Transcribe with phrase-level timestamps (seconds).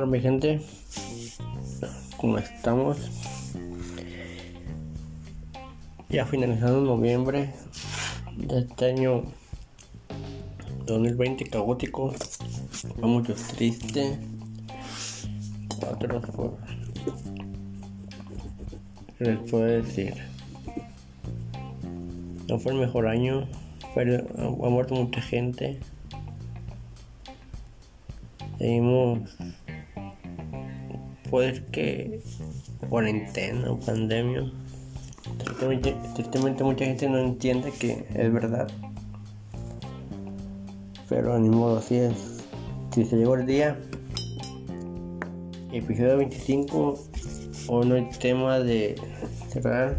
[0.00, 0.62] Hola mi gente,
[2.16, 2.96] ¿cómo estamos?
[6.08, 7.52] Ya finalizando noviembre
[8.34, 9.24] de este año
[10.86, 12.14] 2020 caótico,
[12.98, 14.18] fue mucho triste,
[15.86, 16.56] otros por
[19.18, 20.14] ¿qué les puedo decir?
[22.48, 23.46] No fue el mejor año,
[23.94, 24.26] pero
[24.64, 25.78] ha muerto mucha gente.
[28.56, 29.36] Seguimos
[31.30, 32.20] puede que
[32.88, 34.50] cuarentena o pandemia.
[36.14, 38.68] Tristemente, mucha gente no entiende que es verdad.
[41.08, 42.44] Pero ni modo, así es.
[42.92, 43.78] Si se llegó el día,
[45.72, 46.98] episodio 25,
[47.68, 48.96] o no hay tema de
[49.48, 49.98] cerrar.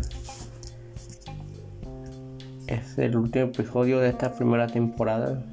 [2.68, 5.44] Es el último episodio de esta primera temporada.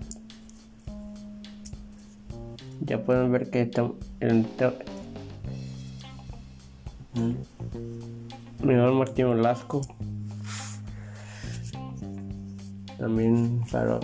[2.81, 4.47] Ya pueden ver que está, el,
[8.62, 9.81] mi nombre Martín Velasco.
[12.98, 14.00] También claro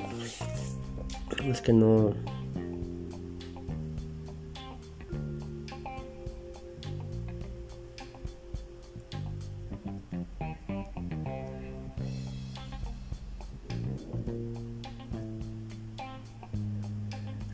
[1.44, 2.14] es que no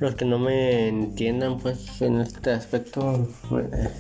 [0.00, 3.90] los que no me entiendan pues en este aspecto eh,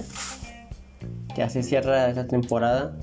[1.36, 2.96] ya se cierra esta temporada.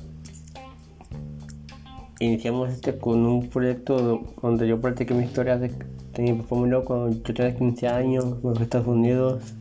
[2.19, 5.71] Iniciamos este con un proyecto donde yo practiqué mi historia de,
[6.17, 9.53] mi papá cuando yo tenía 15 años, en los Estados Unidos.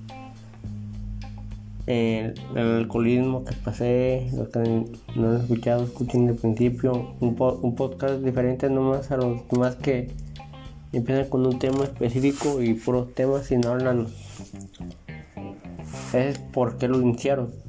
[1.86, 7.14] El, alcoholismo que pasé, los que no han escuchado, escuchen desde principio.
[7.20, 10.10] Un, un podcast diferente nomás a los demás que
[10.92, 14.06] empiezan con un tema específico y puros temas y no hablan.
[16.14, 17.65] Es porque lo iniciaron.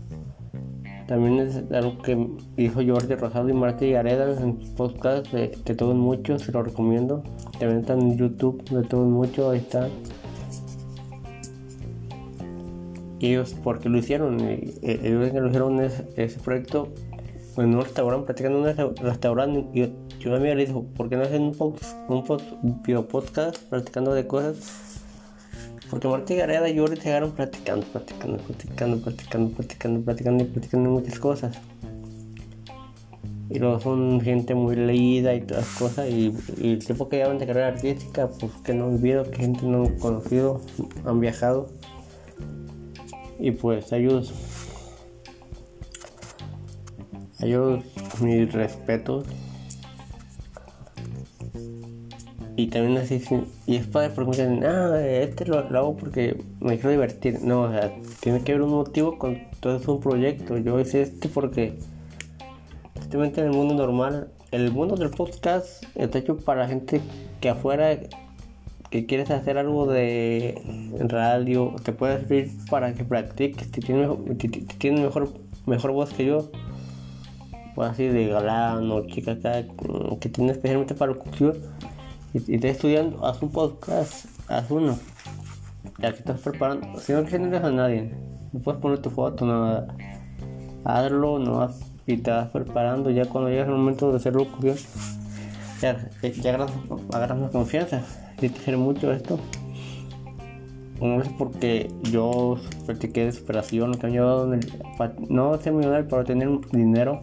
[1.07, 5.95] También es algo que dijo Jordi Rosado y Marta Gareda en sus podcasts de, todos
[5.95, 7.23] muchos, se lo recomiendo.
[7.59, 9.87] También están en YouTube de todos muchos, ahí está.
[13.21, 14.37] Ellos, porque lo hicieron?
[14.41, 16.89] Ellos que lo hicieron ese, proyecto
[17.55, 19.65] en un restaurante, practicando en un restaurante.
[19.73, 21.55] Y yo, a mí le dijo, ¿por qué no hacen un,
[22.09, 24.86] un, video podcast practicando de cosas?
[25.89, 30.89] Porque Marta y Gareda y Jordi llegaron platicando, platicando, platicando, platicando, platicando, platicando y platicando
[30.89, 31.57] muchas cosas.
[33.49, 36.09] Y luego son gente muy leída y todas las cosas.
[36.09, 39.83] Y, el tiempo que llevan de carrera artística, pues que no vivido, que gente no
[39.83, 40.61] han conocido,
[41.05, 41.69] han viajado.
[43.39, 44.33] Y pues ellos,
[47.39, 47.83] ellos
[48.19, 49.25] mis respetos
[52.57, 53.21] y también así,
[53.67, 57.39] y es padre porque me dicen, ah, este lo, hago porque me quiero divertir.
[57.43, 60.57] No, o sea, tiene que haber un motivo con todo es un proyecto.
[60.57, 61.77] Yo hice este porque,
[62.95, 66.99] justamente en el mundo normal, el mundo del podcast está hecho para gente
[67.41, 67.95] que afuera
[68.89, 70.59] que quieres hacer algo de
[70.97, 74.09] radio, te puede servir para que practiques, si tienes,
[74.79, 75.29] tiene mejor,
[75.67, 76.49] mejor voz que yo,
[77.75, 79.63] pues así de galán o chica acá,
[80.19, 81.57] que tiene especialmente para locución
[82.47, 84.97] y, estás estudiando, haz un podcast, haz uno.
[85.99, 88.13] Ya que estás preparando, si no quieres a nadie,
[88.51, 89.87] no puedes poner tu foto, nada.
[90.83, 91.67] Hazlo, no
[92.07, 94.47] y te vas preparando ya cuando llegas el momento de hacerlo
[95.81, 96.71] ya, ya agarras,
[97.13, 98.03] agarras más confianza.
[98.37, 99.37] Y te quiero mucho esto.
[101.01, 104.49] No es porque yo practiqué desesperación, que me ayudado
[105.29, 107.21] no ser millonario, pero tener dinero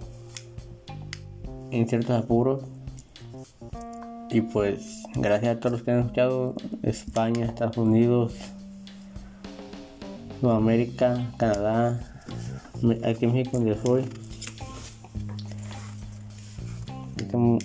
[1.72, 2.62] en ciertos apuros
[4.34, 8.34] y pues gracias a todos los que han escuchado España, Estados Unidos,
[10.40, 12.00] Sudamérica, Canadá,
[13.04, 14.04] aquí en México donde soy.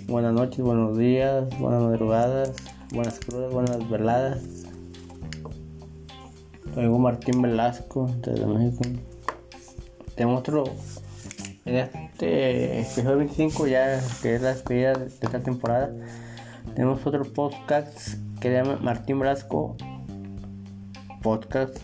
[0.07, 2.53] Buenas noches, buenos días, buenas madrugadas,
[2.93, 4.43] buenas crudas, buenas veladas.
[6.75, 8.83] Soy Martín Velasco desde México.
[10.13, 10.65] Tenemos otro
[11.65, 15.91] en este episodio 25 ya que es la despedida de esta temporada
[16.79, 19.75] tenemos otro podcast que se llama Martín Brasco
[21.21, 21.77] Podcast.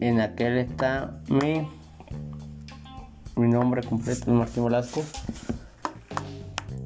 [0.00, 1.68] En aquel está mi,
[3.36, 5.02] mi nombre completo, es Martín Velasco.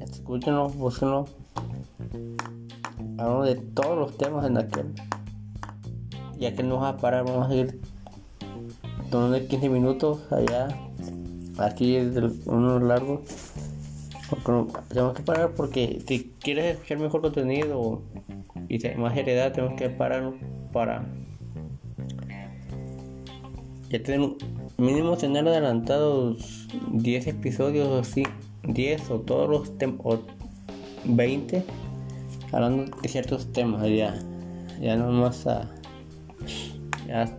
[0.01, 1.27] Escúchenlo, búsquenlo.
[3.17, 4.93] Hablamos de todos los temas en aquel.
[6.37, 7.79] Ya que no vamos a parar, vamos a ir
[9.09, 10.67] tomando 15 minutos allá.
[11.57, 13.21] Aquí es uno largo
[14.89, 18.01] tenemos que parar porque si quieres escuchar mejor contenido
[18.69, 20.33] y más heredad, tenemos que parar
[20.71, 21.05] para
[23.93, 24.37] ya tenemos
[24.77, 28.23] mínimo tener adelantados 10 episodios o así,
[28.63, 29.71] 10 o todos los
[30.03, 30.19] o
[31.05, 31.63] 20,
[32.51, 34.15] hablando de ciertos temas ya,
[34.81, 35.69] ya no más a,
[37.07, 37.37] ya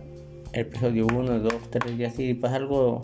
[0.53, 3.01] episodio 1, 2, 3 y así, pasa algo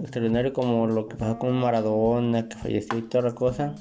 [0.00, 3.74] extraordinario como lo que pasó con Maradona, que falleció y toda la cosa.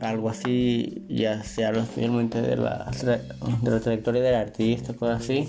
[0.00, 2.90] Algo así, ya sea los finalmente de la,
[3.62, 5.48] de la trayectoria del artista, cosas así.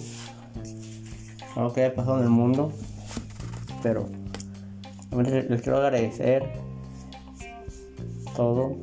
[1.55, 2.71] Algo que haya pasado en el mundo.
[3.81, 4.09] Pero
[5.11, 6.43] les quiero agradecer
[8.35, 8.77] todo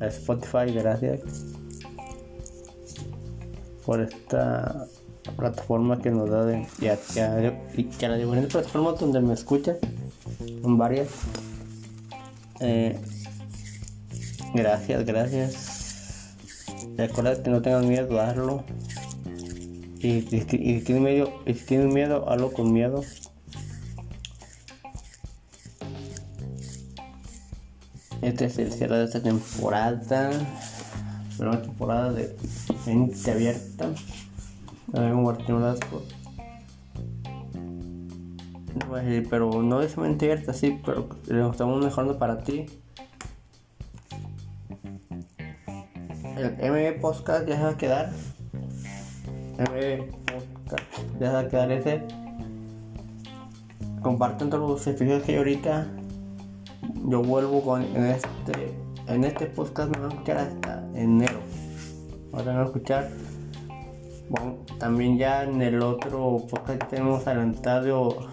[0.00, 1.20] a Spotify, gracias
[3.84, 4.86] por esta
[5.32, 9.76] plataforma que nos da de, y, y, a, las diferentes plataformas donde me escuchan,
[10.62, 11.08] son varias.
[12.60, 12.98] Eh,
[14.54, 16.36] gracias, gracias.
[16.96, 18.64] Recuerda que no tengan miedo a hazlo.
[19.98, 20.44] Y, si
[20.80, 23.02] tienen miedo, y si tienen miedo, hazlo con miedo.
[28.20, 30.30] Este es el cierre de esta temporada.
[31.38, 32.36] Una temporada de
[32.86, 33.90] mente abierta.
[34.94, 36.02] Martín Velasco.
[38.74, 42.66] No voy a decir, pero no es abierta, sí, pero lo estamos mejorando para ti.
[46.36, 48.12] El MB Podcast ya se va a quedar.
[49.58, 50.82] MB Podcast
[51.20, 52.02] ya se va a quedar ese.
[54.02, 55.86] Compartan todos los episodios que hay ahorita.
[57.06, 58.74] Yo vuelvo con en este
[59.06, 61.38] en este podcast me van a escuchar hasta enero.
[62.32, 63.10] Van a escuchar
[64.28, 68.28] bueno, también ya en el otro podcast tenemos adelantado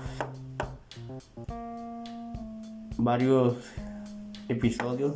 [2.98, 3.56] varios
[4.48, 5.16] episodios.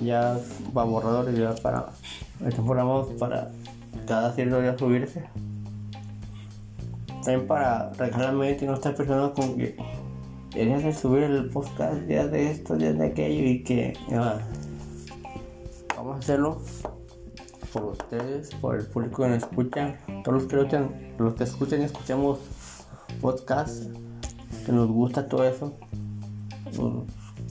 [0.00, 0.38] Ya
[0.76, 1.86] va borradores ya para
[2.54, 3.50] temporamos para
[4.06, 5.24] cada cierto día subirse.
[7.24, 9.76] También para regalarme y no estar personas con que
[10.50, 13.94] querías hacer subir el podcast días de esto días de aquello y que
[15.96, 16.60] vamos a hacerlo
[17.76, 21.80] por ustedes, por el público que nos escucha, todos los que escuchan, los que escuchan
[21.82, 22.38] y escuchamos
[23.20, 23.84] podcast,
[24.64, 25.74] que nos gusta todo eso,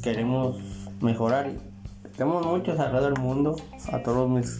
[0.01, 0.57] queremos
[1.01, 1.51] mejorar.
[2.17, 3.55] Tenemos muchos alrededor del mundo,
[3.91, 4.59] a todos mis,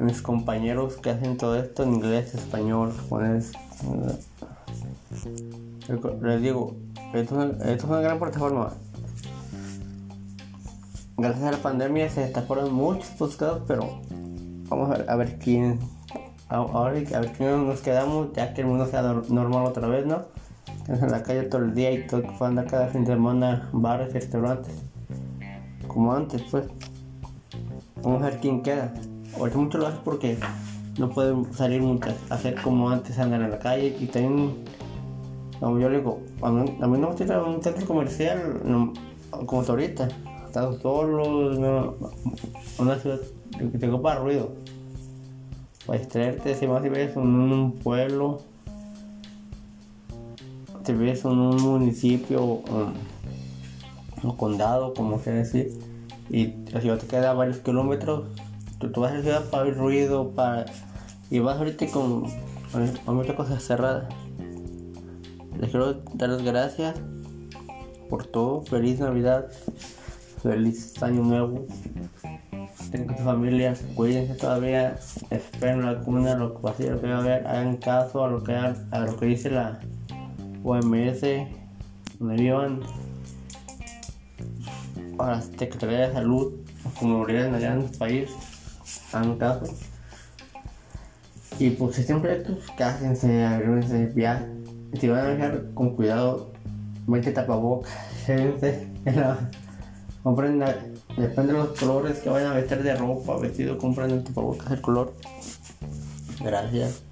[0.00, 3.52] mis compañeros que hacen todo esto en inglés, español, japonés.
[6.22, 6.74] Les digo,
[7.14, 8.72] esto es una gran plataforma
[11.16, 14.00] gracias a la pandemia se destaparon muchos podcasts, pero
[14.68, 15.78] vamos a ver, quién.
[16.48, 20.22] Ahora a ver quién nos quedamos, ya que el mundo sea normal otra vez, ¿no?
[20.88, 24.74] en la calle todo el día y todo andar cada fin de semana, bares, restaurantes.
[25.86, 26.66] Como antes, pues.
[28.02, 28.94] Vamos a ver quién queda.
[29.36, 30.38] Ahorita mucho lo hace porque
[30.98, 34.64] no pueden salir mucho a hacer como antes andar en la calle y también
[35.60, 38.60] como yo le digo a mí, no me gusta ir a un centro comercial
[39.46, 40.08] como ahorita
[40.56, 41.94] estás solo,
[42.78, 43.20] una ciudad
[43.58, 44.52] que te ocupa ruido.
[45.86, 48.40] Para distraerte, si más si ves en un pueblo,
[50.82, 52.94] te ves en un municipio, um,
[54.22, 55.78] un, condado, como se decir,
[56.30, 58.24] y la ciudad te queda varios kilómetros,
[58.78, 60.64] tú, vas a la ciudad para ver ruido, para
[61.30, 62.24] y vas ahorita con,
[63.04, 64.08] con muchas cosas cerradas.
[65.60, 66.98] Les quiero dar las gracias
[68.08, 68.62] por todo.
[68.62, 69.48] Feliz Navidad
[70.46, 71.66] feliz año nuevo.
[72.90, 74.96] Tengo tus familias, cuídense todavía,
[75.30, 78.44] esperen la vacuna, lo que pase, lo que va a haber, hagan caso a lo
[78.44, 79.80] que, a lo que dice la
[80.62, 81.20] OMS,
[82.18, 82.80] donde vivan,
[85.16, 86.54] para la Secretaría de Salud,
[86.98, 88.30] como lo allá en el país,
[89.12, 89.64] hagan caso.
[91.58, 94.64] Y pues si siempre estos, cásense, agréguense, viajen.
[95.00, 96.52] Si van a viajar con cuidado,
[97.06, 97.92] mete tapabocas,
[98.26, 98.92] gente
[100.26, 100.58] compren,
[101.16, 104.80] depende de los colores que vayan a vestir de ropa, vestido, compren el tapabocas el
[104.80, 105.14] color.
[106.42, 107.02] Gracias.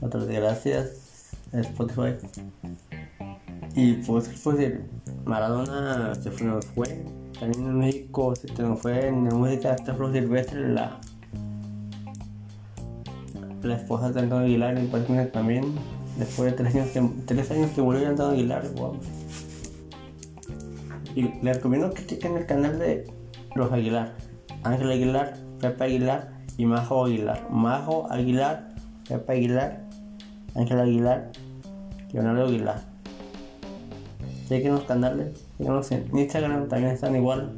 [0.00, 1.32] Otras gracias.
[1.52, 2.14] Spotify.
[3.74, 4.72] Y pues, pues
[5.26, 7.04] Maradona se fue, nos fue.
[7.38, 10.98] También en México se nos fue en la música de Flor Silvestre la
[13.62, 15.74] la esposa de Antonio Aguilar y también
[16.16, 18.96] después de tres años que, tres años que murió Antonio Aguilar wow.
[21.18, 23.04] Y les recomiendo que chequen el canal de
[23.56, 24.14] los Aguilar.
[24.62, 27.50] Ángel Aguilar, Pepe Aguilar y Majo Aguilar.
[27.50, 28.68] Majo Aguilar,
[29.08, 29.84] Pepe Aguilar,
[30.54, 31.32] Ángel Aguilar,
[32.12, 32.82] Leonardo Aguilar.
[34.48, 37.52] Chequen los canales, síganos en Instagram, también están igual.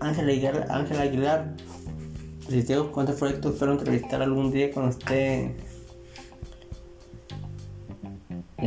[0.00, 1.54] Ángel Aguilar, Ángel Aguilar,
[2.48, 5.65] si tengo cuántos proyectos espero entrevistar algún día cuando esté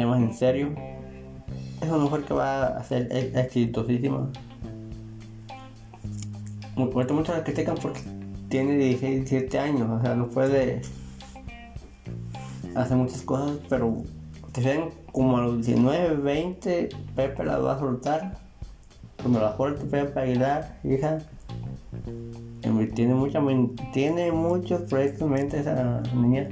[0.09, 0.73] más en serio.
[1.81, 4.29] Es una mujer que va a ser exitosísima.
[6.75, 8.01] Me mucho mucho la critican porque
[8.49, 10.81] tiene 16, 17 años, o sea, no puede
[12.75, 14.03] hacer muchas cosas, pero
[14.51, 18.37] te ven como a los 19, 20, Pepe la va a soltar.
[19.21, 21.19] Cuando la suelte Pepe Aguilar, hija,
[22.95, 23.41] tiene, mucha,
[23.91, 26.49] tiene muchos proyectos en mente esa niña.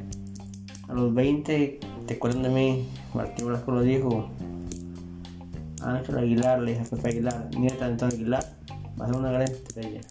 [0.88, 2.88] A los 20, te acuerdan de mí,
[3.18, 4.30] Martín Blasco lo dijo.
[5.82, 8.44] Ángel Aguilar, la hija Pepe Aguilar, nieta de Antonio Aguilar,
[9.00, 10.02] va a ser una gran estrella.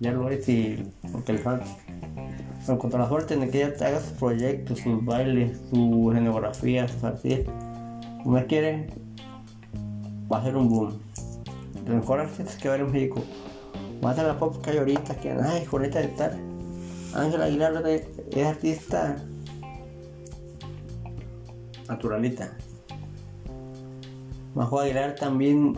[0.00, 1.66] Ya lo es y porque le falta.
[2.64, 7.04] Pero contra la suerte en que ella haga sus proyectos, sus bailes, su escenografía, sus
[7.04, 7.54] artistas.
[8.22, 8.88] Como quiere,
[10.32, 10.98] va a ser un boom.
[11.84, 13.22] De mejor artistas que va en México.
[14.00, 16.40] Más de la pop que hay ahorita, que ay, Julieta de tal.
[17.14, 19.14] Ángel Aguilar es artista
[21.88, 22.56] naturalita.
[24.54, 25.76] Majo Aguilar también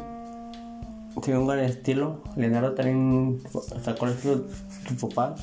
[1.22, 2.20] tiene un gran estilo.
[2.36, 3.40] Leonardo también
[3.82, 5.34] sacó el estilo de su papá.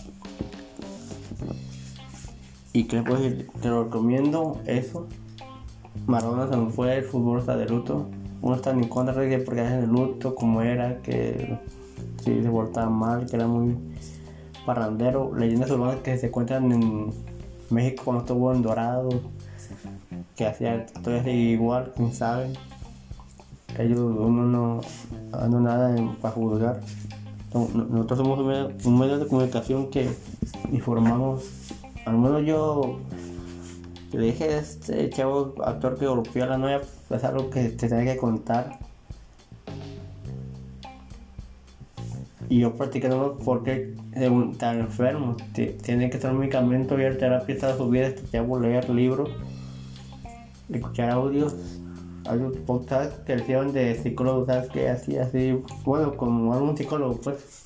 [2.74, 5.08] Y que pues te lo recomiendo eso.
[6.08, 8.08] Maradona se fue, el fútbol está de luto.
[8.42, 11.58] Uno está en contra de porque es de luto, como era, que
[12.24, 13.78] si se portaba mal, que era muy
[14.66, 15.34] parrandero.
[15.36, 17.14] Leyendas urbanas que se encuentran en
[17.70, 19.10] México cuando estuvo en Dorado,
[20.36, 22.54] que hacía todo igual, quién sabe.
[23.78, 24.82] Ellos, uno no,
[25.50, 26.80] no nada para juzgar.
[27.54, 28.40] Nosotros somos
[28.86, 30.10] un medio, de comunicación que
[30.72, 31.44] informamos,
[32.06, 33.00] al menos yo
[34.12, 37.88] le dije a este chavo actor que golpeó a la novia, es algo que te
[37.88, 38.80] tenía que contar.
[42.50, 43.96] Y yo practicando porque
[44.58, 49.30] tan enfermo, tiene que estar medicamento y terapia toda su vida, este chavo leer libros,
[50.78, 51.56] escuchar audios
[52.32, 54.48] un podcast que hicieron de psicólogos.
[54.70, 57.64] Que así, así, bueno, como algún psicólogo, pues.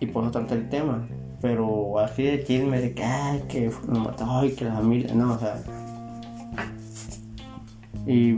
[0.00, 1.06] Y por eso trata el tema.
[1.40, 5.34] Pero así de chisme de que, ay, que lo mató, ay, que la familia, no,
[5.34, 5.62] o sea.
[8.06, 8.34] Y,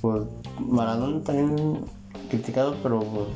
[0.00, 0.22] pues,
[0.58, 1.84] Maradona también
[2.30, 3.28] criticado, pero pues,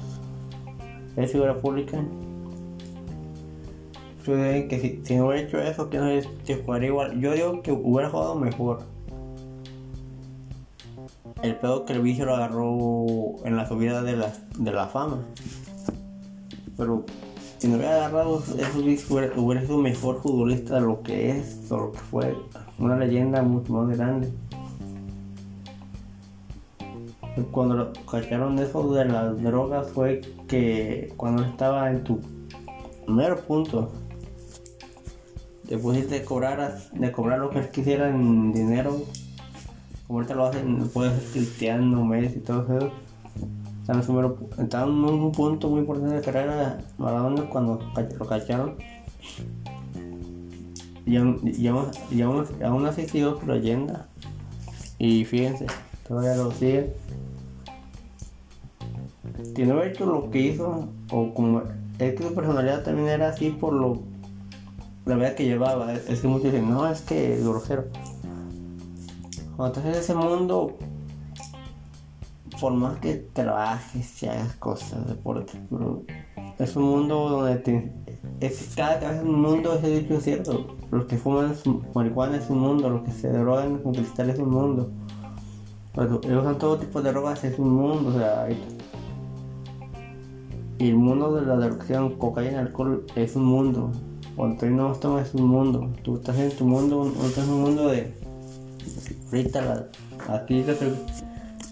[1.16, 2.02] es figura pública.
[4.26, 6.06] Digo que si, no hubiera hecho eso, que no
[6.44, 7.20] se jugaría igual.
[7.20, 8.80] Yo digo que hubiera jugado mejor
[11.42, 13.06] el pedo que el vicio lo agarró
[13.44, 15.18] en la subida de la, de la fama.
[16.76, 17.04] Pero
[17.58, 21.92] si no hubiera agarrado esos vicios, hubiera, sido mejor futbolista de lo que es, lo
[21.92, 22.36] que fue.
[22.78, 24.32] Una leyenda mucho más grande.
[27.50, 32.20] Cuando cacharon eso de las drogas fue que cuando estaba en tu
[33.06, 33.90] primer punto,
[35.72, 39.02] después de cobrar, de cobrar lo que quisieran en dinero,
[40.06, 42.92] como ahorita lo hacen, puede ser Cristiano, Messi y todo eso.
[44.58, 47.80] Estaba en un punto muy importante de la carrera Maradona cuando
[48.18, 48.74] lo cacharon.
[51.06, 51.62] Y y
[52.10, 54.06] y aún, aún así siguió su leyenda.
[54.98, 55.66] Y fíjense,
[56.06, 56.92] todavía lo sigue.
[59.56, 61.62] Si no hubiera hecho lo que hizo, o como
[61.98, 64.11] es que su personalidad también era así por lo
[65.04, 65.92] la vida que llevaba.
[65.94, 67.84] Es, que muchos dicen, no, es que es grosero.
[69.56, 70.76] Cuando estás en ese mundo,
[72.60, 75.56] por más que trabajes y hagas cosas, deportes,
[76.58, 77.92] es un mundo donde te,
[78.40, 80.76] es, cada vez es un mundo, ese dicho es cierto.
[80.90, 81.54] Los que fuman
[81.94, 84.90] marihuana es un mundo, los que se drogan con cristal es un mundo.
[85.94, 88.48] Los usan todo tipo de drogas es un mundo, o sea,
[90.78, 93.92] y el mundo de la drogación, cocaína, alcohol es un mundo.
[94.36, 95.90] Cuando tú no tomas es un mundo.
[96.02, 98.12] Tú estás en tu mundo, estás en un mundo de
[99.32, 99.88] ahorita
[100.28, 100.64] aquí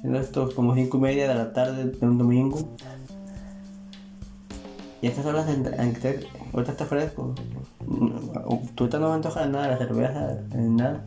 [0.03, 2.59] en estos como 5 y media de la tarde de un domingo.
[5.03, 5.97] Y estas horas en, en
[6.53, 7.35] ahorita está fresco.
[8.75, 11.05] Tú no me antoja nada, la cerveza, nada.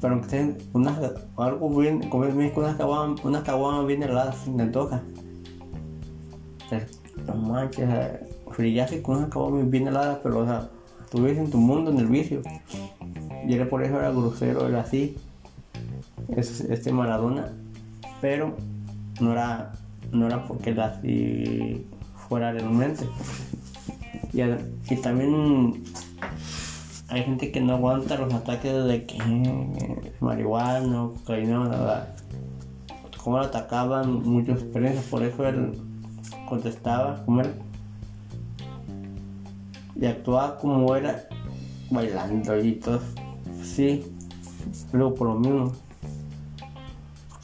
[0.00, 0.98] Pero aunque estén unas,
[1.36, 5.02] algo bien, en México, unas caguamas, unas caguamas bien heladas, me antoja.
[7.26, 7.88] no manches,
[8.60, 10.68] frillaje con unas caguamas bien heladas, pero o sea,
[11.14, 12.42] vives en tu mundo, en el vicio.
[13.46, 15.16] Y era por eso era grosero, era así
[16.36, 17.52] es este Maradona,
[18.20, 18.56] pero
[19.20, 19.72] no era,
[20.12, 21.86] no era porque la así
[22.28, 23.04] fuera realmente.
[24.32, 25.82] Y, y también
[27.08, 29.18] hay gente que no aguanta los ataques de que
[30.20, 32.14] marihuana, cocaína, nada.
[33.22, 35.78] Como lo atacaban muchos experiencias, por eso él
[36.48, 37.52] contestaba como era
[39.96, 41.24] y actuaba como era
[41.90, 43.00] bailando y todo
[43.62, 44.04] sí
[44.92, 45.72] luego por lo mismo.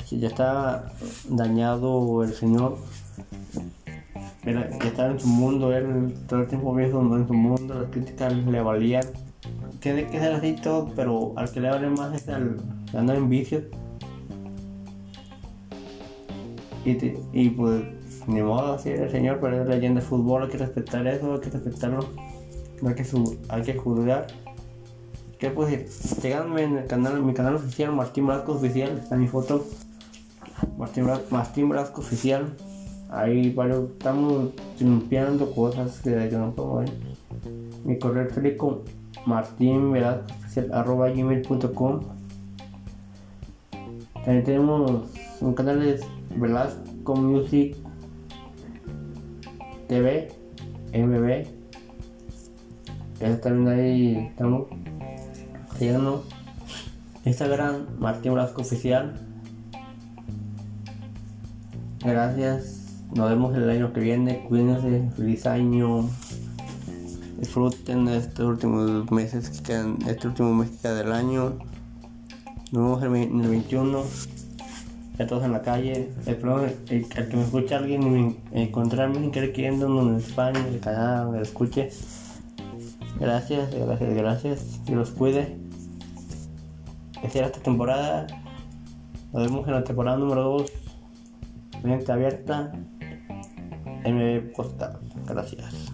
[0.09, 0.93] Que ya estaba
[1.29, 2.77] dañado el señor
[4.45, 7.91] era, ya estaba en su mundo él todo el tiempo viendo en su mundo las
[7.91, 9.05] críticas le valían.
[9.81, 12.57] Tiene que ser así todo pero al que le vale más es al
[12.91, 13.65] que anda en vicios
[16.85, 17.83] y, te- y pues
[18.29, 21.41] ni modo así el señor pero es leyenda de fútbol hay que respetar eso hay
[21.41, 22.09] que respetarlo
[22.87, 24.27] hay que, su- hay que juzgar
[25.39, 25.87] ¿Qué puedo decir?
[25.91, 29.67] Síganme en el canal, en mi canal oficial, Martín Blasco Oficial, está mi foto.
[30.79, 32.55] Martín, Bra- Martín Blasco Oficial.
[33.11, 36.91] Ahí varios, estamos limpiando cosas que yo no puedo ver.
[37.85, 38.83] Mi correo electrónico
[39.27, 42.01] martín Velasco Oficial, arroba gmail.com.
[44.25, 45.03] También tenemos
[45.43, 46.01] un canal de
[46.35, 47.77] Velasco Music
[49.89, 50.29] TV,
[50.95, 51.56] MB.
[53.21, 54.65] Eso también ahí estamos
[55.79, 56.21] Síganos.
[57.25, 59.15] Instagram, Martín Blasco Oficial.
[62.05, 62.83] Gracias.
[63.15, 64.45] Nos vemos el año que viene.
[64.49, 65.03] Cuídense.
[65.17, 66.09] Feliz año.
[67.39, 71.59] Disfruten estos últimos meses que este último mes que queda del año.
[72.73, 74.03] Nos vemos el el 21.
[75.19, 76.11] Ya todos en la calle.
[76.27, 80.61] Espero el, el que me escuche alguien y me- encontrarme sin querer queriendo en España,
[80.69, 81.91] en Canadá, me lo escuche.
[83.19, 84.81] Gracias, gracias, gracias.
[84.87, 85.57] Que los cuide.
[87.35, 88.27] Era esta temporada.
[89.33, 90.73] Nos vemos en la temporada número 2.
[91.83, 92.73] Mente abierta.
[94.05, 94.99] MB Postal.
[95.27, 95.86] Gracias.